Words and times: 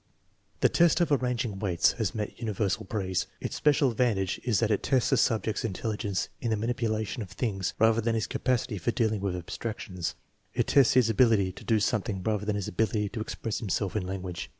The 0.61 0.69
test 0.69 0.99
of 0.99 1.11
arranging 1.11 1.59
weights 1.59 1.91
has 1.99 2.15
met 2.15 2.39
universal 2.39 2.85
praise. 2.85 3.27
Its 3.39 3.55
special 3.55 3.91
advantage 3.91 4.41
is 4.43 4.59
that 4.59 4.71
it 4.71 4.81
tests 4.81 5.11
the 5.11 5.15
subject's 5.17 5.61
intelli 5.61 5.99
240 5.99 6.01
THE 6.01 6.07
MEASUREMENT 6.07 6.27
OF 6.27 6.27
INTELLIGENCE 6.27 6.29
gence 6.31 6.43
in 6.43 6.49
the 6.49 6.57
manipulation 6.57 7.21
of 7.21 7.29
things 7.29 7.73
rather 7.77 8.01
than 8.01 8.15
his 8.15 8.25
capacity 8.25 8.79
for 8.79 8.89
dealing 8.89 9.21
with 9.21 9.35
abstractions. 9.35 10.15
It 10.55 10.65
tests 10.65 10.95
his 10.95 11.11
ability 11.11 11.51
to 11.51 11.63
do 11.63 11.79
something 11.79 12.23
rather 12.23 12.47
than 12.47 12.55
his 12.55 12.67
ability 12.67 13.09
to 13.09 13.21
express 13.21 13.59
himself 13.59 13.95
in 13.95 14.07
language. 14.07 14.49